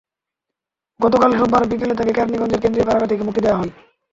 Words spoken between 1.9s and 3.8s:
তাঁকে কেরানীগঞ্জের কেন্দ্রীয় কারাগার থেকে মুক্তি দেওয়া হয়।